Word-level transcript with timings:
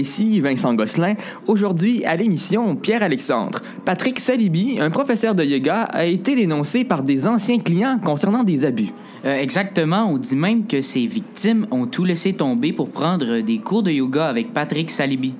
ici 0.00 0.40
Vincent 0.40 0.74
Gosselin. 0.74 1.14
Aujourd'hui, 1.46 2.04
à 2.04 2.16
l'émission 2.16 2.74
Pierre-Alexandre. 2.74 3.60
Patrick 3.84 4.18
Salibi, 4.18 4.78
un 4.80 4.90
professeur 4.90 5.34
de 5.34 5.44
yoga, 5.44 5.82
a 5.82 6.06
été 6.06 6.34
dénoncé 6.34 6.84
par 6.84 7.02
des 7.02 7.26
anciens 7.26 7.58
clients 7.58 7.98
concernant 8.02 8.42
des 8.42 8.64
abus. 8.64 8.90
Euh, 9.24 9.36
exactement, 9.36 10.10
on 10.10 10.18
dit 10.18 10.36
même 10.36 10.66
que 10.66 10.80
ses 10.80 11.06
victimes 11.06 11.66
ont 11.70 11.86
tout 11.86 12.04
laissé 12.04 12.32
tomber 12.32 12.72
pour 12.72 12.88
prendre 12.88 13.40
des 13.40 13.58
cours 13.58 13.82
de 13.82 13.90
yoga 13.90 14.26
avec 14.26 14.52
Patrick 14.52 14.90
Salibi. 14.90 15.34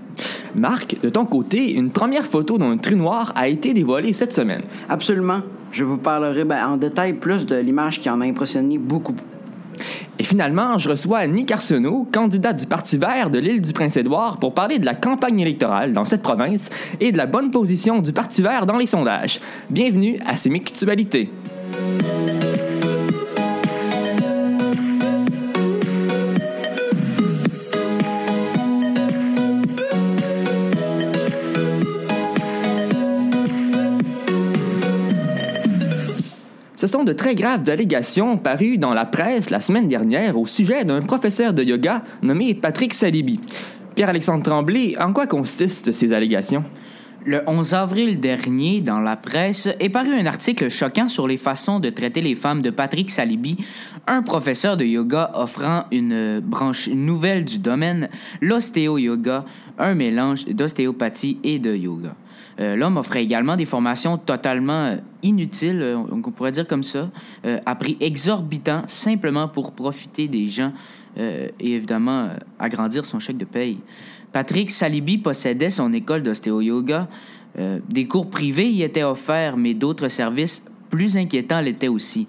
Marc, 0.54 1.00
de 1.02 1.08
ton 1.08 1.24
côté, 1.24 1.72
une 1.72 1.90
première 1.90 2.26
photo 2.26 2.58
d'un 2.58 2.76
trou 2.76 2.94
noir 2.94 3.32
a 3.36 3.48
été 3.48 3.72
dévoilée 3.72 4.12
cette 4.12 4.32
semaine. 4.32 4.62
Absolument. 4.88 5.40
Je 5.72 5.84
vous 5.84 5.98
parlerai 5.98 6.44
ben, 6.44 6.66
en 6.66 6.76
détail 6.76 7.14
plus 7.14 7.46
de 7.46 7.56
l'image 7.56 8.00
qui 8.00 8.10
en 8.10 8.20
a 8.20 8.24
impressionné 8.26 8.76
beaucoup. 8.76 9.14
Et 10.18 10.24
finalement, 10.24 10.78
je 10.78 10.88
reçois 10.88 11.18
Annie 11.18 11.46
Arsenault, 11.50 12.06
candidate 12.12 12.56
du 12.58 12.66
Parti 12.66 12.98
vert 12.98 13.30
de 13.30 13.38
l'île 13.38 13.62
du 13.62 13.72
Prince-Édouard, 13.72 14.38
pour 14.38 14.54
parler 14.54 14.78
de 14.78 14.84
la 14.84 14.94
campagne 14.94 15.40
électorale 15.40 15.92
dans 15.92 16.04
cette 16.04 16.22
province 16.22 16.68
et 17.00 17.12
de 17.12 17.16
la 17.16 17.26
bonne 17.26 17.50
position 17.50 18.00
du 18.00 18.12
Parti 18.12 18.42
vert 18.42 18.66
dans 18.66 18.76
les 18.76 18.86
sondages. 18.86 19.40
Bienvenue 19.70 20.18
à 20.26 20.36
Sémictualité. 20.36 21.30
Sont 36.90 37.04
de 37.04 37.12
très 37.12 37.36
graves 37.36 37.70
allégations 37.70 38.36
parues 38.36 38.76
dans 38.76 38.92
la 38.92 39.04
presse 39.04 39.50
la 39.50 39.60
semaine 39.60 39.86
dernière 39.86 40.36
au 40.36 40.44
sujet 40.44 40.84
d'un 40.84 41.00
professeur 41.02 41.52
de 41.52 41.62
yoga 41.62 42.02
nommé 42.20 42.52
Patrick 42.52 42.94
Salibi. 42.94 43.38
Pierre-Alexandre 43.94 44.42
Tremblay, 44.42 44.96
en 45.00 45.12
quoi 45.12 45.28
consistent 45.28 45.92
ces 45.92 46.12
allégations? 46.12 46.64
Le 47.24 47.42
11 47.46 47.74
avril 47.74 48.18
dernier, 48.18 48.80
dans 48.80 48.98
la 48.98 49.14
presse, 49.14 49.68
est 49.78 49.88
paru 49.88 50.14
un 50.14 50.26
article 50.26 50.68
choquant 50.68 51.06
sur 51.06 51.28
les 51.28 51.36
façons 51.36 51.78
de 51.78 51.90
traiter 51.90 52.22
les 52.22 52.34
femmes 52.34 52.60
de 52.60 52.70
Patrick 52.70 53.08
Salibi, 53.08 53.58
un 54.08 54.22
professeur 54.22 54.76
de 54.76 54.84
yoga 54.84 55.30
offrant 55.34 55.84
une 55.92 56.40
branche 56.40 56.88
nouvelle 56.88 57.44
du 57.44 57.58
domaine, 57.60 58.08
l'ostéo-yoga, 58.40 59.44
un 59.78 59.94
mélange 59.94 60.46
d'ostéopathie 60.46 61.38
et 61.44 61.60
de 61.60 61.76
yoga. 61.76 62.16
Euh, 62.58 62.76
l'homme 62.76 62.96
offrait 62.96 63.22
également 63.22 63.56
des 63.56 63.64
formations 63.64 64.18
totalement 64.18 64.84
euh, 64.84 64.96
inutiles, 65.22 65.80
euh, 65.82 65.96
on 65.96 66.20
pourrait 66.20 66.52
dire 66.52 66.66
comme 66.66 66.82
ça, 66.82 67.10
à 67.66 67.74
prix 67.74 67.96
exorbitant, 68.00 68.82
simplement 68.86 69.48
pour 69.48 69.72
profiter 69.72 70.28
des 70.28 70.48
gens 70.48 70.72
et 71.16 71.52
évidemment 71.60 72.28
agrandir 72.58 73.04
son 73.04 73.18
chèque 73.18 73.36
de 73.36 73.44
paye. 73.44 73.78
Patrick 74.32 74.70
Salibi 74.70 75.18
possédait 75.18 75.70
son 75.70 75.92
école 75.92 76.22
d'ostéo-yoga. 76.22 77.08
des 77.56 78.06
cours 78.06 78.30
privés 78.30 78.68
y 78.68 78.82
étaient 78.82 79.02
offerts, 79.02 79.56
mais 79.56 79.74
d'autres 79.74 80.08
services 80.08 80.62
plus 80.88 81.16
inquiétants 81.16 81.60
l'étaient 81.60 81.88
aussi. 81.88 82.28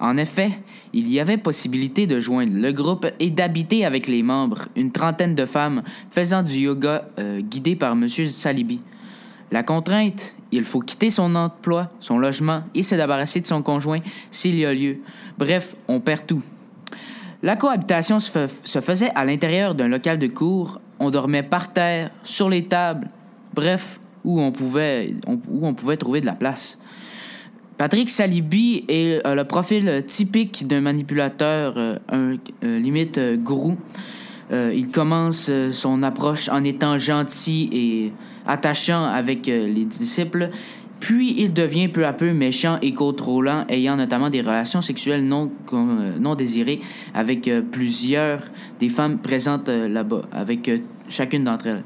En 0.00 0.16
effet, 0.16 0.50
il 0.92 1.08
y 1.08 1.20
avait 1.20 1.36
possibilité 1.36 2.06
de 2.06 2.18
joindre 2.18 2.54
le 2.54 2.72
groupe 2.72 3.06
et 3.20 3.30
d'habiter 3.30 3.84
avec 3.84 4.08
les 4.08 4.22
membres, 4.22 4.66
une 4.74 4.90
trentaine 4.90 5.36
de 5.36 5.46
femmes 5.46 5.82
faisant 6.10 6.42
du 6.42 6.54
yoga 6.54 7.08
guidées 7.40 7.76
par 7.76 7.92
M. 7.92 8.08
Salibi. 8.08 8.80
La 9.50 9.62
contrainte, 9.62 10.34
il 10.52 10.64
faut 10.64 10.80
quitter 10.80 11.10
son 11.10 11.34
emploi, 11.34 11.90
son 12.00 12.18
logement 12.18 12.62
et 12.74 12.82
se 12.82 12.94
débarrasser 12.94 13.40
de 13.40 13.46
son 13.46 13.62
conjoint 13.62 14.00
s'il 14.30 14.58
y 14.58 14.66
a 14.66 14.74
lieu. 14.74 14.98
Bref, 15.38 15.74
on 15.88 16.00
perd 16.00 16.26
tout. 16.26 16.42
La 17.42 17.56
cohabitation 17.56 18.18
se, 18.18 18.48
faisait 18.80 19.10
à 19.14 19.24
l'intérieur 19.24 19.74
d'un 19.74 19.88
local 19.88 20.18
de 20.18 20.26
cours. 20.26 20.80
On 20.98 21.10
dormait 21.10 21.44
par 21.44 21.72
terre, 21.72 22.10
sur 22.24 22.48
les 22.48 22.64
tables, 22.64 23.08
bref, 23.54 24.00
où 24.24 24.40
on 24.40 24.50
pouvait, 24.50 25.14
trouver 25.98 26.20
de 26.20 26.26
la 26.26 26.32
place. 26.32 26.78
Patrick 27.76 28.10
Salibi 28.10 28.84
est 28.88 29.24
le 29.24 29.44
profil 29.44 30.02
typique 30.04 30.66
d'un 30.66 30.80
manipulateur, 30.80 31.74
euh, 31.76 31.96
un 32.10 32.36
limite 32.78 33.18
euh, 33.18 33.36
gourou. 33.36 33.76
Euh, 34.50 34.72
il 34.74 34.88
commence 34.88 35.48
son 35.70 36.02
approche 36.02 36.48
en 36.48 36.64
étant 36.64 36.98
gentil 36.98 37.68
et 37.72 38.12
attachant 38.48 39.04
avec 39.04 39.48
euh, 39.48 39.68
les 39.68 39.84
disciples, 39.84 40.50
puis 40.98 41.34
il 41.38 41.52
devient 41.52 41.86
peu 41.86 42.04
à 42.04 42.12
peu 42.12 42.32
méchant 42.32 42.78
et 42.82 42.92
contrôlant, 42.92 43.64
ayant 43.68 43.96
notamment 43.96 44.30
des 44.30 44.40
relations 44.40 44.80
sexuelles 44.80 45.24
non, 45.24 45.52
euh, 45.72 46.18
non 46.18 46.34
désirées 46.34 46.80
avec 47.14 47.46
euh, 47.46 47.62
plusieurs 47.62 48.40
des 48.80 48.88
femmes 48.88 49.18
présentes 49.18 49.68
là-bas, 49.68 50.22
avec 50.32 50.68
chacune 51.08 51.44
d'entre 51.44 51.68
elles. 51.68 51.84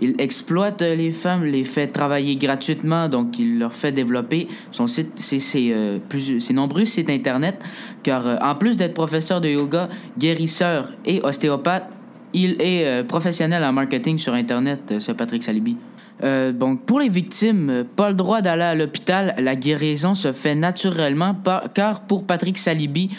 Il 0.00 0.16
exploite 0.18 0.82
les 0.82 1.12
femmes, 1.12 1.44
les 1.44 1.62
fait 1.62 1.86
travailler 1.86 2.34
gratuitement, 2.34 3.08
donc 3.08 3.38
il 3.38 3.60
leur 3.60 3.72
fait 3.72 3.92
développer 3.92 4.48
son 4.72 4.88
site, 4.88 5.12
ses, 5.20 5.38
ses 5.38 6.52
nombreux 6.52 6.84
sites 6.84 7.08
Internet, 7.08 7.62
car 8.02 8.42
en 8.42 8.56
plus 8.56 8.76
d'être 8.76 8.94
professeur 8.94 9.40
de 9.40 9.48
yoga, 9.48 9.88
guérisseur 10.18 10.92
et 11.06 11.20
ostéopathe, 11.22 11.93
il 12.34 12.60
est 12.60 12.84
euh, 12.84 13.04
professionnel 13.04 13.64
en 13.64 13.72
marketing 13.72 14.18
sur 14.18 14.34
Internet, 14.34 14.80
euh, 14.90 15.00
ce 15.00 15.12
Patrick 15.12 15.42
Salibi. 15.42 15.78
Euh, 16.22 16.52
donc, 16.52 16.84
pour 16.84 17.00
les 17.00 17.08
victimes, 17.08 17.84
pas 17.96 18.08
le 18.08 18.14
droit 18.14 18.40
d'aller 18.40 18.62
à 18.62 18.74
l'hôpital. 18.74 19.34
La 19.38 19.56
guérison 19.56 20.14
se 20.14 20.32
fait 20.32 20.54
naturellement, 20.54 21.36
car 21.74 22.02
pour 22.02 22.24
Patrick 22.24 22.56
Salibi, 22.56 23.10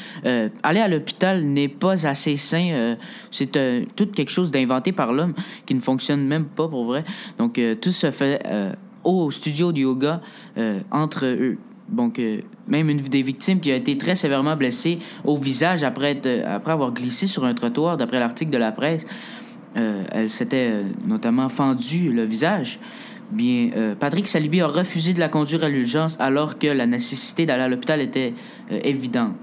aller 0.64 0.80
à 0.80 0.88
l'hôpital 0.88 1.44
n'est 1.44 1.68
pas 1.68 2.08
assez 2.08 2.38
sain. 2.38 2.96
c'est 3.31 3.52
tout 3.96 4.06
quelque 4.08 4.31
chose 4.31 4.50
d'inventé 4.50 4.94
par 4.94 5.12
l'homme 5.12 5.34
qui 5.66 5.76
ne 5.76 5.82
fonctionne 5.82 6.26
même 6.26 6.46
pas 6.46 6.70
pour 6.70 6.86
vrai. 6.86 7.03
Donc, 7.38 7.59
tout 7.82 7.92
se 7.92 8.12
fait 8.12 8.42
au 9.03 9.30
studio 9.30 9.74
de 9.74 9.80
yoga 9.80 10.22
entre 10.90 11.26
eux. 11.26 11.58
Donc, 11.90 12.20
même 12.68 12.90
une 12.90 13.02
des 13.02 13.22
victimes 13.22 13.59
qui 13.59 13.72
a 13.72 13.76
été 13.76 13.98
très 13.98 14.16
sévèrement 14.16 14.56
blessée 14.56 15.00
au 15.24 15.38
visage 15.38 15.84
après, 15.84 16.20
après 16.46 16.72
avoir 16.72 16.92
glissé 16.92 17.28
sur 17.28 17.46
un 17.46 17.53
trottoir, 17.53 17.98
d'après 17.98 18.20
l'article 18.20 18.52
de 18.52 18.58
la 18.58 18.72
presse. 18.72 19.06
Euh, 19.78 20.03
elle 20.12 20.30
s'était 20.30 20.70
euh, 20.72 20.84
notamment 21.06 21.50
fendu 21.50 22.12
le 22.12 22.24
visage. 22.24 22.80
Bien, 23.31 23.70
Patrick 24.00 24.28
Salibi 24.28 24.62
a 24.62 24.68
refusé 24.68 25.16
de 25.16 25.20
la 25.20 25.30
conduire 25.30 25.64
à 25.64 25.70
l'urgence 25.70 26.16
alors 26.20 26.59
que 26.59 26.68
la 26.68 26.86
nécessité 26.86 27.48
d'aller 27.48 27.64
à 27.64 27.68
l'hôpital 27.68 28.00
était 28.00 28.36
évidente. 28.70 29.34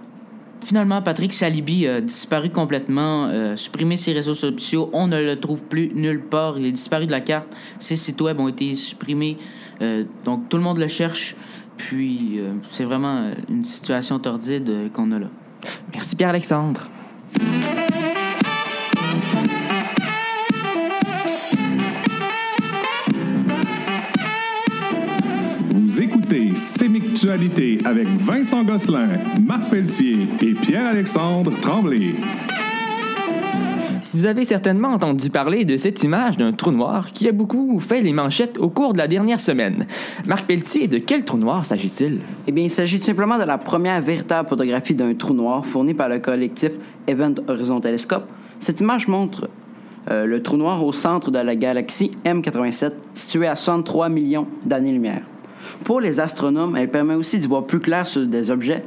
Finalement, 0.61 1.03
Patrick 1.03 1.35
Salibi 1.35 1.89
a 1.89 2.01
disparu 2.01 2.51
complètement, 2.51 3.29
supprimé 3.57 3.97
ses 3.97 4.13
réseaux 4.13 4.35
sociaux. 4.35 4.89
On 4.93 5.09
ne 5.09 5.21
le 5.21 5.35
trouve 5.35 5.65
plus 5.65 5.91
nulle 5.97 6.21
part. 6.21 6.61
Il 6.61 6.67
est 6.67 6.73
disparu 6.73 7.07
de 7.07 7.11
la 7.11 7.21
carte. 7.21 7.49
Ses 7.81 7.97
sites 7.97 8.21
web 8.21 8.39
ont 8.39 8.47
été 8.47 8.77
supprimés. 8.77 9.37
donc, 10.25 10.49
tout 10.49 10.59
le 10.59 10.63
monde 10.63 10.79
le 10.79 10.87
cherche. 10.87 11.35
Puis, 11.89 12.39
euh, 12.39 12.53
c'est 12.69 12.85
vraiment 12.85 13.17
euh, 13.17 13.35
une 13.51 13.65
situation 13.65 14.19
tordide 14.21 14.69
euh, 14.69 14.89
qu'on 14.89 15.11
a 15.11 15.19
là. 15.19 15.27
Merci 15.93 16.15
Pierre-Alexandre. 16.15 16.87
Vous 25.71 26.01
écoutez 26.01 26.55
Sémictualité 26.55 27.79
avec 27.85 28.07
Vincent 28.07 28.63
Gosselin, 28.63 29.19
Marc 29.43 29.69
Pelletier 29.69 30.29
et 30.41 30.53
Pierre-Alexandre 30.53 31.53
Tremblay. 31.61 32.15
Vous 34.15 34.27
avez 34.27 34.45
certainement 34.45 34.89
entendu 34.89 35.31
parler 35.31 35.65
de 35.65 35.79
cette 35.79 36.03
image 36.03 36.37
d'un 36.37 36.53
trou 36.53 36.71
noir 36.71 37.07
qui 37.13 37.27
a 37.29 37.33
beaucoup 37.33 37.81
fait 37.81 38.03
les 38.03 38.13
manchettes 38.13 38.59
au 38.59 38.69
cours 38.69 38.93
de 38.93 38.99
la 38.99 39.09
dernière 39.09 39.41
semaine. 39.41 39.87
Marc 40.27 40.45
Pelletier, 40.45 40.87
de 40.87 40.99
quel 40.99 41.25
trou 41.25 41.39
noir 41.39 41.65
s'agit-il? 41.65 42.21
Eh 42.47 42.53
bien, 42.53 42.65
il 42.65 42.71
s'agit 42.71 42.99
tout 42.99 43.07
simplement 43.07 43.39
de 43.39 43.45
la 43.45 43.57
première 43.57 44.03
véritable 44.03 44.51
photographie 44.51 44.95
d'un 44.95 45.15
trou 45.15 45.33
noir 45.33 45.65
fournie 45.65 45.95
par 45.95 46.11
le 46.11 46.19
collectif 46.19 46.73
Event 47.07 47.37
Horizon 47.49 47.81
Telescope. 47.81 48.27
Cette 48.59 48.83
image 48.83 49.09
montre 49.09 49.49
euh, 50.11 50.27
le 50.27 50.43
trou 50.43 50.59
noir 50.59 50.85
au 50.85 50.93
centre 50.93 51.31
de 51.31 51.39
la 51.39 51.57
galaxie 51.57 52.11
M87, 52.27 52.93
situé 53.15 53.47
à 53.47 53.57
63 53.57 54.11
millions 54.11 54.47
d'années-lumière. 54.67 55.23
Pour 55.85 56.03
les 56.03 56.21
astronomes, 56.21 56.77
elle 56.77 56.91
permet 56.91 57.15
aussi 57.15 57.39
d'y 57.39 57.47
voir 57.47 57.65
plus 57.65 57.81
clair 57.81 58.07
sur 58.07 58.27
des 58.27 58.51
objets 58.51 58.83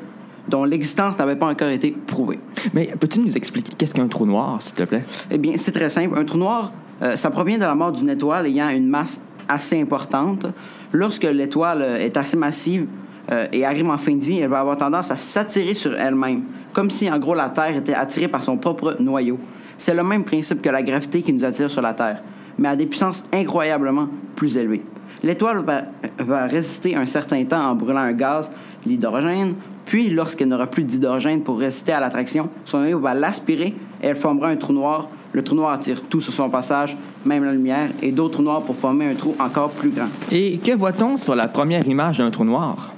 dont 0.47 0.65
l'existence 0.65 1.17
n'avait 1.17 1.35
pas 1.35 1.47
encore 1.47 1.69
été 1.69 1.91
prouvée. 1.91 2.37
Mais 2.73 2.93
peux-tu 2.99 3.19
nous 3.19 3.35
expliquer 3.35 3.73
qu'est-ce 3.77 3.93
qu'un 3.93 4.07
trou 4.07 4.25
noir, 4.25 4.61
s'il 4.61 4.73
te 4.73 4.83
plaît? 4.83 5.03
Eh 5.31 5.37
bien, 5.37 5.53
c'est 5.57 5.71
très 5.71 5.89
simple. 5.89 6.17
Un 6.17 6.25
trou 6.25 6.37
noir, 6.37 6.71
euh, 7.01 7.15
ça 7.15 7.29
provient 7.29 7.57
de 7.57 7.63
la 7.63 7.75
mort 7.75 7.91
d'une 7.91 8.09
étoile 8.09 8.47
ayant 8.47 8.69
une 8.69 8.87
masse 8.87 9.21
assez 9.47 9.79
importante. 9.79 10.47
Lorsque 10.91 11.23
l'étoile 11.23 11.81
euh, 11.81 11.97
est 11.97 12.17
assez 12.17 12.37
massive 12.37 12.87
euh, 13.31 13.47
et 13.51 13.65
arrive 13.65 13.87
en 13.89 13.97
fin 13.97 14.15
de 14.15 14.23
vie, 14.23 14.39
elle 14.39 14.49
va 14.49 14.59
avoir 14.59 14.77
tendance 14.77 15.11
à 15.11 15.17
s'attirer 15.17 15.73
sur 15.73 15.95
elle-même, 15.95 16.43
comme 16.73 16.89
si 16.89 17.09
en 17.09 17.19
gros 17.19 17.35
la 17.35 17.49
Terre 17.49 17.75
était 17.75 17.93
attirée 17.93 18.27
par 18.27 18.43
son 18.43 18.57
propre 18.57 18.95
noyau. 18.99 19.39
C'est 19.77 19.93
le 19.93 20.03
même 20.03 20.23
principe 20.23 20.61
que 20.61 20.69
la 20.69 20.81
gravité 20.81 21.21
qui 21.21 21.33
nous 21.33 21.43
attire 21.43 21.69
sur 21.69 21.81
la 21.81 21.93
Terre, 21.93 22.23
mais 22.57 22.69
à 22.69 22.75
des 22.75 22.85
puissances 22.85 23.25
incroyablement 23.33 24.07
plus 24.35 24.55
élevées. 24.57 24.83
L'étoile 25.23 25.63
va, 25.65 25.83
va 26.19 26.45
résister 26.45 26.95
un 26.95 27.05
certain 27.05 27.43
temps 27.45 27.71
en 27.71 27.75
brûlant 27.75 27.99
un 27.99 28.13
gaz, 28.13 28.51
l'hydrogène, 28.85 29.55
puis, 29.85 30.09
lorsqu'elle 30.09 30.47
n'aura 30.47 30.67
plus 30.67 30.83
d'hydrogène 30.83 31.41
pour 31.41 31.59
résister 31.59 31.91
à 31.91 31.99
l'attraction, 31.99 32.49
son 32.65 32.79
noyau 32.79 32.99
va 32.99 33.13
l'aspirer 33.13 33.75
et 34.01 34.07
elle 34.07 34.15
formera 34.15 34.49
un 34.49 34.55
trou 34.55 34.73
noir 34.73 35.09
Le 35.31 35.43
trou 35.43 35.55
noir 35.55 35.73
attire 35.73 36.01
tout 36.01 36.21
sur 36.21 36.33
son 36.33 36.49
passage, 36.49 36.97
même 37.25 37.43
la 37.43 37.51
lumière, 37.51 37.89
et 38.01 38.11
d'autres 38.11 38.35
trous 38.35 38.43
noirs 38.43 38.63
pour 38.63 38.75
former 38.75 39.05
un 39.05 39.15
trou 39.15 39.35
encore 39.37 39.69
plus 39.69 39.89
grand. 39.89 40.07
Et 40.31 40.57
que 40.57 40.71
voit-on 40.75 41.17
sur 41.17 41.35
la 41.35 41.47
première 41.47 41.87
image 41.87 42.17
d'un 42.17 42.31
trou 42.31 42.45
noir? 42.45 42.91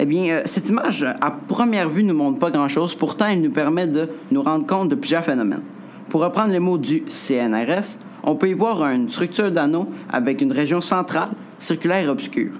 Eh 0.00 0.04
bien, 0.04 0.34
euh, 0.34 0.42
cette 0.44 0.68
image, 0.68 1.04
à 1.20 1.30
première 1.30 1.88
vue, 1.88 2.02
ne 2.02 2.08
nous 2.08 2.18
montre 2.18 2.40
pas 2.40 2.50
grand-chose. 2.50 2.94
Pourtant, 2.96 3.26
elle 3.26 3.40
nous 3.40 3.50
permet 3.50 3.86
de 3.86 4.08
nous 4.32 4.42
rendre 4.42 4.66
compte 4.66 4.88
de 4.88 4.96
plusieurs 4.96 5.24
phénomènes. 5.24 5.62
Pour 6.08 6.22
reprendre 6.22 6.50
les 6.52 6.58
mots 6.58 6.78
du 6.78 7.04
CNRS, 7.06 7.98
on 8.24 8.34
peut 8.34 8.48
y 8.48 8.54
voir 8.54 8.82
une 8.88 9.08
structure 9.08 9.50
d'anneau 9.52 9.88
avec 10.10 10.40
une 10.40 10.52
région 10.52 10.80
centrale, 10.80 11.30
circulaire 11.58 12.06
et 12.06 12.08
obscure. 12.08 12.52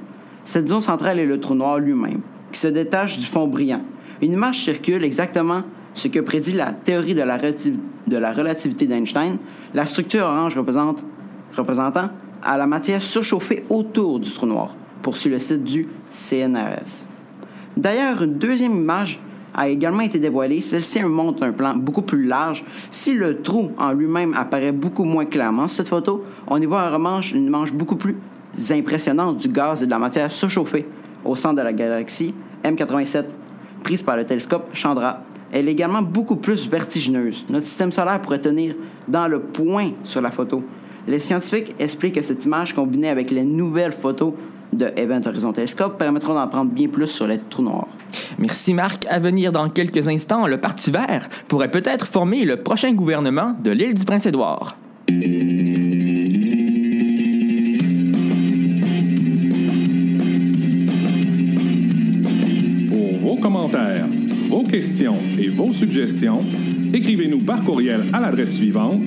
Cette 0.45 0.69
zone 0.69 0.81
centrale 0.81 1.19
est 1.19 1.27
le 1.27 1.41
trou 1.41 1.55
noir 1.55 1.79
lui-même, 1.79 2.21
qui 2.55 2.61
se 2.61 2.69
détache 2.69 3.19
du 3.19 3.27
fond 3.27 3.49
brillant. 3.49 3.83
Une 4.23 4.33
image 4.33 4.65
circule 4.65 5.03
exactement 5.03 5.63
ce 5.93 6.07
que 6.09 6.21
prédit 6.21 6.53
la 6.53 6.73
théorie 6.73 7.15
de 7.15 7.23
la, 7.23 8.33
relativité 8.33 8.87
d'Einstein. 8.87 9.39
La 9.75 9.87
structure 9.87 10.25
orange 10.25 10.57
représente, 10.57 11.05
représentant 11.57 12.11
à 12.43 12.57
la 12.57 12.67
matière 12.67 13.03
surchauffée 13.03 13.65
autour 13.69 14.21
du 14.21 14.31
trou 14.31 14.47
noir, 14.47 14.75
poursuit 15.03 15.31
le 15.31 15.41
site 15.41 15.65
du 15.65 15.89
CNRS. 16.11 17.07
D'ailleurs, 17.77 18.23
une 18.23 18.35
deuxième 18.35 18.77
image 18.77 19.19
a 19.53 19.69
également 19.69 20.03
été 20.03 20.21
dévoilée. 20.21 20.61
Celle-ci 20.61 21.03
montre 21.03 21.43
un 21.43 21.53
plan 21.53 21.75
beaucoup 21.75 22.03
plus 22.03 22.25
large. 22.25 22.65
Si 22.93 23.15
le 23.15 23.43
trou 23.43 23.73
en 23.79 23.93
lui-même 23.93 24.33
apparaît 24.35 24.73
beaucoup 24.73 25.05
moins 25.05 25.25
clairement 25.25 25.67
sur 25.67 25.79
cette 25.79 25.89
photo, 25.89 26.23
on 26.47 26.61
y 26.61 26.67
voit 26.67 26.83
un 26.83 26.91
remanche, 26.91 27.33
une 27.33 27.49
manche 27.49 27.73
beaucoup 27.73 27.97
plus 27.97 28.17
impressionnante 28.71 29.39
du 29.39 29.49
gaz 29.49 29.83
et 29.83 29.87
de 29.87 29.91
la 29.91 29.99
matière 29.99 30.31
surchauffée 30.31 30.87
au 31.25 31.37
centre 31.37 31.57
de 31.57 31.63
la 31.63 31.73
galaxie 31.73 32.35
M87, 32.65 33.25
prise 33.83 34.03
par 34.03 34.17
le 34.17 34.25
télescope 34.25 34.71
Chandra. 34.75 35.23
Elle 35.53 35.69
est 35.69 35.73
également 35.73 36.03
beaucoup 36.03 36.37
plus 36.37 36.69
vertigineuse. 36.69 37.45
Notre 37.49 37.67
système 37.67 37.93
solaire 37.93 38.21
pourrait 38.21 38.41
tenir 38.41 38.75
dans 39.07 39.29
le 39.29 39.41
point 39.41 39.91
sur 40.03 40.21
la 40.21 40.31
photo. 40.31 40.65
Les 41.07 41.19
scientifiques 41.19 41.75
expliquent 41.79 42.15
que 42.17 42.23
cette 42.23 42.45
image, 42.45 42.75
combinée 42.75 43.11
avec 43.11 43.31
les 43.31 43.43
nouvelles 43.43 43.93
photos 43.93 44.33
de 44.73 44.91
Event 44.97 45.21
Horizon 45.25 45.53
Telescope 45.53 45.99
permettront 45.99 46.35
d'en 46.35 46.49
prendre 46.49 46.71
bien 46.71 46.89
plus 46.89 47.07
sur 47.07 47.27
les 47.27 47.39
trous 47.39 47.63
noirs. 47.63 47.89
Merci 48.39 48.75
Marc. 48.75 49.07
À 49.09 49.19
venir 49.19 49.53
dans 49.53 49.69
quelques 49.69 50.09
instants, 50.09 50.47
le 50.47 50.59
Parti 50.59 50.91
vert 50.91 51.29
pourrait 51.49 51.71
peut-être 51.71 52.07
former 52.07 52.45
le 52.45 52.57
prochain 52.57 52.93
gouvernement 52.93 53.55
de 53.63 53.71
l'île 53.71 53.95
du 53.95 54.05
Prince-Édouard. 54.05 54.77
Questions 64.85 65.17
et 65.39 65.49
vos 65.49 65.73
suggestions, 65.73 66.45
écrivez-nous 66.93 67.39
par 67.39 67.65
courriel 67.65 68.05
à 68.13 68.21
l'adresse 68.21 68.55
suivante 68.55 69.01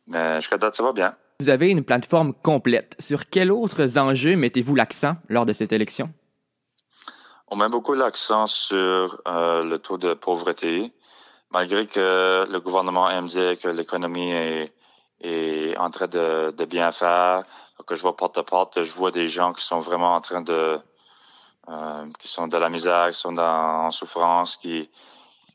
Mais 0.07 0.37
jusqu'à 0.37 0.57
date, 0.57 0.75
ça 0.75 0.83
va 0.83 0.93
bien. 0.93 1.15
Vous 1.39 1.49
avez 1.49 1.69
une 1.69 1.83
plateforme 1.83 2.33
complète. 2.33 2.95
Sur 2.99 3.25
quels 3.25 3.51
autres 3.51 3.97
enjeux 3.97 4.35
mettez-vous 4.35 4.75
l'accent 4.75 5.17
lors 5.29 5.45
de 5.45 5.53
cette 5.53 5.71
élection? 5.71 6.09
On 7.49 7.55
met 7.55 7.69
beaucoup 7.69 7.93
l'accent 7.93 8.47
sur 8.47 9.21
euh, 9.27 9.63
le 9.63 9.77
taux 9.79 9.97
de 9.97 10.13
pauvreté, 10.13 10.91
malgré 11.51 11.87
que 11.87 12.45
le 12.49 12.59
gouvernement 12.59 13.09
aime 13.09 13.27
dire 13.27 13.57
que 13.59 13.69
l'économie 13.69 14.31
est, 14.31 14.73
est 15.21 15.77
en 15.77 15.89
train 15.91 16.07
de, 16.07 16.51
de, 16.51 16.65
bien 16.65 16.91
faire, 16.91 17.43
que 17.85 17.95
je 17.95 18.01
vois 18.01 18.15
porte 18.15 18.37
à 18.37 18.43
porte, 18.43 18.83
je 18.83 18.93
vois 18.93 19.11
des 19.11 19.27
gens 19.27 19.53
qui 19.53 19.65
sont 19.65 19.79
vraiment 19.79 20.15
en 20.15 20.21
train 20.21 20.41
de, 20.41 20.79
euh, 21.69 22.05
qui 22.19 22.27
sont 22.27 22.47
de 22.47 22.57
la 22.57 22.69
misère, 22.69 23.11
qui 23.11 23.19
sont 23.19 23.33
dans, 23.33 23.87
en 23.87 23.91
souffrance, 23.91 24.57
qui, 24.57 24.89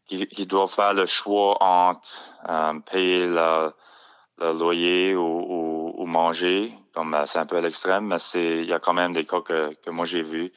qui, 0.07 0.47
doivent 0.47 0.73
faire 0.73 0.93
le 0.93 1.07
choix 1.07 1.57
entre 1.63 2.09
euh, 2.49 2.79
payer 2.91 3.27
le, 3.27 3.73
loyer 4.39 5.15
ou, 5.15 5.95
ou, 5.97 6.07
manger. 6.07 6.75
Euh, 6.97 7.25
c'est 7.27 7.39
un 7.39 7.47
peu 7.47 7.57
à 7.57 7.61
l'extrême, 7.61 8.07
mais 8.07 8.19
c'est 8.19 8.59
il 8.59 8.67
y 8.67 8.73
a 8.73 8.79
quand 8.79 8.93
même 8.93 9.13
des 9.13 9.25
cas 9.25 9.41
que, 9.41 9.75
que 9.83 9.91
moi 9.91 10.05
j'ai 10.05 10.23
vus 10.23 10.53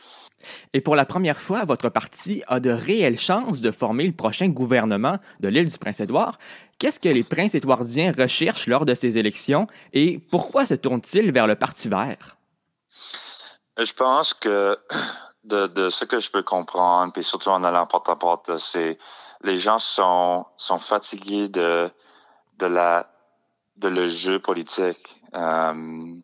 et 0.73 0.81
pour 0.81 0.95
la 0.95 1.05
première 1.05 1.39
fois, 1.39 1.63
votre 1.63 1.89
parti 1.89 2.43
a 2.47 2.59
de 2.59 2.69
réelles 2.69 3.17
chances 3.17 3.61
de 3.61 3.71
former 3.71 4.05
le 4.05 4.13
prochain 4.13 4.47
gouvernement 4.49 5.17
de 5.39 5.49
l'île 5.49 5.69
du 5.69 5.77
Prince-Édouard. 5.77 6.37
Qu'est-ce 6.77 6.99
que 6.99 7.09
les 7.09 7.23
Prince-Édouardiens 7.23 8.11
recherchent 8.17 8.67
lors 8.67 8.85
de 8.85 8.93
ces 8.93 9.17
élections 9.17 9.67
et 9.93 10.19
pourquoi 10.31 10.65
se 10.65 10.73
tournent-ils 10.73 11.31
vers 11.31 11.47
le 11.47 11.55
Parti 11.55 11.89
vert? 11.89 12.35
Je 13.77 13.93
pense 13.93 14.33
que 14.33 14.77
de, 15.43 15.89
ce 15.89 16.05
que 16.05 16.19
je 16.19 16.29
peux 16.29 16.43
comprendre, 16.43 17.13
puis 17.13 17.23
surtout 17.23 17.49
en 17.49 17.63
allant 17.63 17.87
porte 17.87 18.09
à 18.09 18.15
porte, 18.15 18.57
c'est 18.57 18.97
les 19.41 19.57
gens 19.57 19.79
sont, 19.79 20.45
sont 20.57 20.79
fatigués 20.79 21.47
de, 21.49 21.89
de, 22.57 23.87
le 23.87 24.07
jeu 24.09 24.39
politique. 24.39 25.21
Euh, 25.33 26.15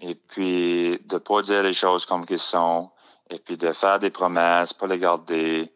et 0.00 0.14
puis 0.16 0.98
de 1.04 1.18
pas 1.18 1.42
dire 1.42 1.62
les 1.62 1.72
choses 1.72 2.06
comme 2.06 2.26
qu'elles 2.26 2.38
sont 2.40 2.90
et 3.30 3.38
puis 3.38 3.56
de 3.56 3.72
faire 3.72 3.98
des 3.98 4.10
promesses, 4.10 4.72
pas 4.72 4.86
les 4.86 4.98
garder. 4.98 5.72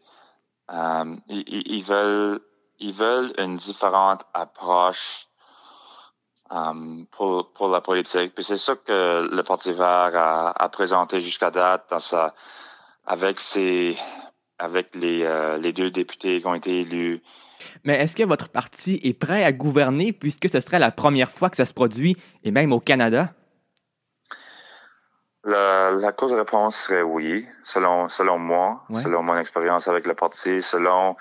Euh, 0.73 1.17
ils, 1.29 1.85
veulent, 1.85 2.41
ils 2.79 2.93
veulent 2.93 3.33
une 3.39 3.57
différente 3.57 4.25
approche 4.35 5.27
euh, 6.53 7.03
pour, 7.13 7.53
pour 7.53 7.69
la 7.69 7.81
politique. 7.81 8.35
Puis 8.35 8.45
c'est 8.45 8.59
ça 8.59 8.75
que 8.77 9.29
le 9.31 9.43
Parti 9.43 9.73
vert 9.73 10.13
a, 10.15 10.51
a 10.51 10.69
présenté 10.69 11.21
jusqu'à 11.21 11.51
date 11.51 11.87
dans 11.91 11.99
sa, 11.99 12.35
avec 13.07 13.41
ses, 13.41 13.97
avec 14.59 14.95
les, 14.95 15.23
euh, 15.25 15.59
les 15.59 15.73
deux 15.73 15.91
députés 15.91 16.41
qui 16.41 16.47
ont 16.47 16.55
été 16.55 16.81
élus. 16.81 17.23
Mais 17.85 17.95
est-ce 18.01 18.15
que 18.15 18.23
votre 18.23 18.51
parti 18.51 19.01
est 19.03 19.19
prêt 19.19 19.43
à 19.43 19.53
gouverner 19.53 20.13
puisque 20.13 20.49
ce 20.49 20.61
serait 20.61 20.79
la 20.79 20.91
première 20.91 21.31
fois 21.31 21.49
que 21.49 21.57
ça 21.57 21.65
se 21.65 21.73
produit, 21.73 22.17
et 22.45 22.51
même 22.51 22.73
au 22.73 22.81
Canada? 22.81 23.31
La, 25.43 25.93
la 25.93 26.13
cause 26.13 26.33
de 26.33 26.37
réponse 26.37 26.77
serait 26.77 27.03
oui, 27.03 27.47
selon 27.65 28.09
selon 28.09 28.39
moi, 28.39 28.83
selon 28.91 29.23
mon 29.23 29.39
expérience 29.39 29.89
avec 29.89 30.07
le 30.07 30.15
parti, 30.15 30.61
selon 30.61 31.17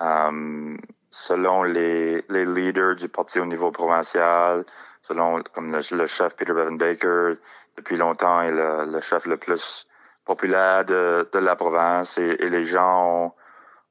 euh, 0.00 0.76
selon 1.10 1.62
les, 1.62 2.24
leaders 2.28 2.96
du 2.96 3.08
parti 3.08 3.40
au 3.40 3.46
niveau 3.46 3.70
provincial, 3.70 4.64
selon 5.02 5.42
comme 5.54 5.72
le, 5.72 6.06
chef 6.06 6.36
Peter 6.36 6.52
Bevan 6.52 6.76
Baker 6.76 7.34
depuis 7.76 7.96
longtemps 7.96 8.42
est 8.42 8.52
le, 8.52 9.00
chef 9.00 9.26
le 9.26 9.36
plus 9.36 9.86
populaire 10.24 10.84
de, 10.84 11.28
la 11.34 11.56
province 11.56 12.18
et, 12.18 12.36
les 12.36 12.64
gens 12.64 13.34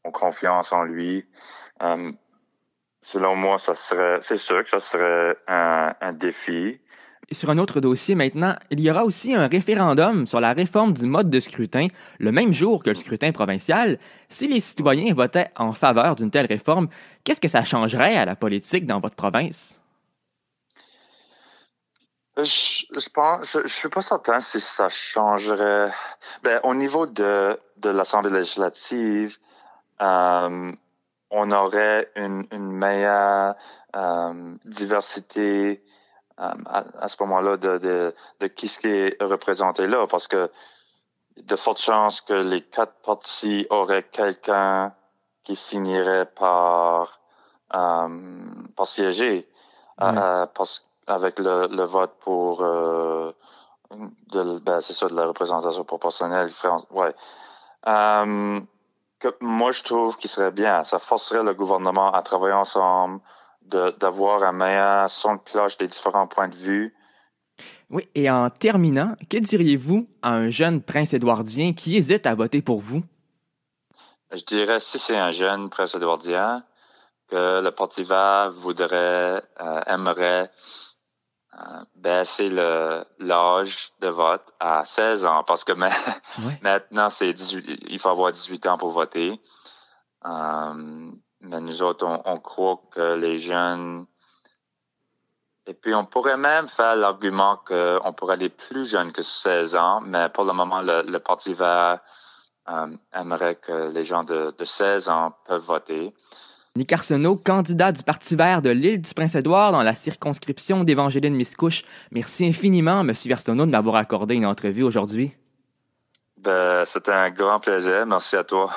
ont, 0.03 0.12
confiance 0.12 0.71
en 0.71 0.83
lui. 0.83 1.27
Euh, 1.81 2.12
selon 3.01 3.35
moi, 3.35 3.57
ça 3.57 3.75
serait, 3.75 4.19
c'est 4.21 4.38
sûr 4.38 4.63
que 4.63 4.69
ça 4.69 4.79
serait 4.79 5.38
un 5.47 6.13
défi 6.13 6.79
Sur 7.32 7.50
un 7.50 7.58
autre 7.58 7.79
dossier 7.79 8.13
maintenant, 8.13 8.55
il 8.70 8.79
y 8.79 8.91
aura 8.91 9.03
aussi 9.03 9.34
un 9.34 9.48
référendum 9.48 10.27
sur 10.27 10.39
la 10.39 10.53
réforme 10.53 10.94
du 10.94 11.08
mode 11.08 11.29
de 11.32 11.39
scrutin 11.39 11.88
le 12.20 12.32
même 12.32 12.53
jour 12.53 12.84
que 12.84 12.91
le 12.91 12.96
scrutin 12.96 13.32
provincial. 13.32 13.98
Si 14.29 14.48
les 14.48 14.60
citoyens 14.60 15.13
votaient 15.13 15.50
en 15.55 15.74
faveur 15.74 16.15
d'une 16.15 16.29
telle 16.29 16.46
réforme, 16.46 16.88
qu'est-ce 17.24 17.41
que 17.41 17.48
ça 17.48 17.65
changerait 17.65 18.15
à 18.15 18.25
la 18.25 18.36
politique 18.36 18.86
dans 18.86 19.00
votre 19.00 19.15
province? 19.15 19.79
Je, 22.38 22.44
je 22.91 23.00
je, 23.00 23.67
suis 23.67 23.89
pas 23.89 24.01
certain 24.01 24.39
si 24.39 24.60
ça 24.62 24.89
changerait. 24.89 25.91
Ben, 26.44 26.60
au 26.63 26.75
niveau 26.75 27.08
de, 27.08 27.58
l'Assemblée 27.84 28.29
législative, 28.29 29.38
euh, 30.01 30.72
on 31.32 31.51
aurait 31.51 32.12
une, 32.15 32.46
meilleure 32.51 33.55
euh, 33.96 34.55
diversité 34.65 35.82
euh, 35.82 35.94
à, 36.38 36.84
à, 37.00 37.08
ce 37.08 37.15
moment-là 37.22 37.58
de, 37.58 37.77
de, 37.77 38.15
de 38.39 38.48
qui 38.48 38.68
ce 38.68 38.80
qui 38.80 38.88
est 38.88 39.22
représenté 39.22 39.88
là, 39.88 40.06
parce 40.08 40.27
que 40.27 40.50
de 41.38 41.56
fortes 41.56 41.82
chances 41.82 42.22
que 42.22 42.34
les 42.34 42.62
quatre 42.62 42.94
partis 43.06 43.68
auraient 43.70 44.04
quelqu'un 44.04 44.94
qui 45.44 45.56
finirait 45.56 46.25
par, 46.25 47.20
euh, 47.74 48.10
par 48.75 48.88
siéger. 48.88 49.48
Ouais. 50.00 50.18
Euh, 50.18 50.46
parce 50.54 50.86
avec 51.08 51.39
le, 51.39 51.68
le 51.68 51.84
vote 51.84 52.13
pour 52.22 52.62
euh, 52.62 53.32
de, 54.32 54.60
ben, 54.60 54.82
c'est 54.82 54.94
ça 54.94 55.08
de 55.08 55.15
la 55.15 55.27
représentation 55.27 55.84
proportionnelle 55.84 56.51
ouais 56.92 57.13
euh, 57.88 58.60
que 59.20 59.36
moi 59.39 59.72
je 59.72 59.84
trouve 59.84 60.18
qu'il 60.18 60.30
serait 60.30 60.51
bien 60.51 60.84
ça 60.84 61.00
forcerait 61.00 61.44
le 61.44 61.54
gouvernement 61.54 62.12
à 62.12 62.22
travailler 62.24 62.56
ensemble 62.56 63.20
d'avoir 63.65 64.43
un 64.43 64.51
meilleur 64.51 65.10
son 65.10 65.36
de 65.36 65.39
cloche 65.39 65.77
des 65.77 65.88
différents 65.88 66.27
points 66.27 66.48
de 66.48 66.55
vue 66.55 66.93
oui, 67.89 68.10
et 68.15 68.29
en 68.29 68.50
terminant, 68.50 69.15
que 69.29 69.38
diriez-vous 69.38 70.07
à 70.22 70.34
un 70.34 70.50
jeune 70.50 70.81
prince 70.81 71.13
édouardien 71.13 71.74
qui 71.74 71.95
hésite 71.95 72.25
à 72.25 72.36
voter 72.36 72.62
pour 72.62 72.79
vous? 72.79 73.03
Je 74.31 74.43
dirais, 74.43 74.79
si 74.79 75.00
c'est 75.00 75.15
un 75.15 75.31
jeune 75.31 75.69
prince 75.69 75.95
édouardien, 75.95 76.63
que 77.29 77.62
le 77.62 77.72
Parti 77.72 78.03
vert 78.03 78.51
voudrait, 78.51 79.41
euh, 79.62 79.81
aimerait 79.88 80.51
euh, 81.53 81.84
baisser 81.95 82.50
l'âge 82.50 83.91
de 84.01 84.07
vote 84.07 84.43
à 84.60 84.84
16 84.86 85.25
ans 85.25 85.43
parce 85.43 85.63
que 85.63 85.72
ma, 85.72 85.89
ouais. 85.89 86.60
maintenant 86.62 87.10
c'est 87.10 87.34
18 87.34 87.86
il 87.88 88.00
faut 88.00 88.10
avoir 88.10 88.31
18 88.31 88.65
ans 88.67 88.77
pour 88.77 88.91
voter. 88.91 89.39
Euh, 90.25 91.12
mais 91.42 91.62
nous 91.62 91.82
autres 91.82 92.06
on, 92.06 92.22
on, 92.25 92.38
croit 92.39 92.82
que 92.92 93.15
les 93.15 93.39
jeunes 93.39 94.06
et 95.68 95.74
puis 95.74 95.94
on 95.94 96.06
pourrait 96.06 96.38
même 96.38 96.68
faire 96.68 96.96
l'argument 96.96 97.58
qu'on 97.65 98.13
pourrait 98.13 98.34
aller 98.34 98.50
plus 98.50 98.89
jeune 98.89 99.12
que 99.12 99.24
16 99.24 99.75
ans, 99.75 100.01
mais 100.01 100.30
pour 100.30 100.44
le 100.44 100.54
moment 100.54 100.82
le, 100.82 101.01
le 101.04 101.20
Parti 101.20 101.54
vert 101.54 102.00
euh, 102.70 102.88
aimerait 103.13 103.56
que 103.56 103.92
les 103.92 104.06
gens 104.06 104.24
de, 104.24 104.54
de 104.58 104.65
16 104.65 105.10
ans 105.10 105.34
peuvent 105.46 105.63
voter. 105.63 106.13
Nick 106.77 106.92
Arsenault, 106.92 107.38
candidat 107.38 107.94
du 107.94 108.04
Parti 108.04 108.36
vert 108.36 108.62
de 108.62 108.70
l'île 108.70 109.01
du 109.01 109.13
Prince-Édouard 109.13 109.72
dans 109.72 109.82
la 109.82 109.94
circonscription 109.94 110.84
d'Évangéline 110.84 111.34
Miscouche. 111.34 111.84
Merci 112.12 112.46
infiniment, 112.48 113.00
M. 113.00 113.13
Arsenault, 113.32 113.65
de 113.65 113.72
m'avoir 113.72 113.96
accordé 113.96 114.36
une 114.36 114.46
entrevue 114.46 114.84
aujourd'hui. 114.84 115.38
Ben, 116.38 116.84
C'était 116.86 117.13
un 117.13 117.30
grand 117.30 117.62
plaisir. 117.62 118.06
Merci 118.06 118.36
à 118.36 118.44
toi. 118.44 118.72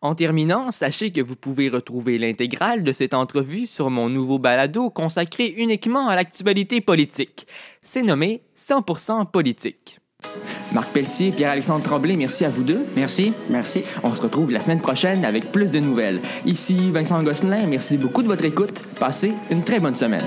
En 0.00 0.14
terminant, 0.14 0.70
sachez 0.70 1.10
que 1.10 1.20
vous 1.20 1.34
pouvez 1.34 1.68
retrouver 1.68 2.18
l'intégrale 2.18 2.84
de 2.84 2.92
cette 2.92 3.14
entrevue 3.14 3.66
sur 3.66 3.90
mon 3.90 4.08
nouveau 4.08 4.38
balado 4.38 4.90
consacré 4.90 5.54
uniquement 5.56 6.08
à 6.08 6.14
l'actualité 6.14 6.80
politique. 6.80 7.46
C'est 7.82 8.02
nommé 8.02 8.42
100% 8.56 9.30
politique. 9.30 9.98
Marc 10.72 10.92
Pelletier, 10.92 11.30
Pierre-Alexandre 11.30 11.82
Tremblay, 11.82 12.16
merci 12.16 12.44
à 12.44 12.48
vous 12.48 12.62
deux. 12.62 12.84
Merci. 12.96 13.32
Merci. 13.50 13.82
On 14.02 14.14
se 14.14 14.22
retrouve 14.22 14.50
la 14.50 14.60
semaine 14.60 14.80
prochaine 14.80 15.24
avec 15.24 15.50
plus 15.50 15.70
de 15.70 15.80
nouvelles. 15.80 16.20
Ici 16.44 16.76
Vincent 16.92 17.22
Gosselin, 17.22 17.66
merci 17.66 17.96
beaucoup 17.96 18.22
de 18.22 18.28
votre 18.28 18.44
écoute. 18.44 18.82
Passez 19.00 19.32
une 19.50 19.62
très 19.62 19.80
bonne 19.80 19.96
semaine. 19.96 20.24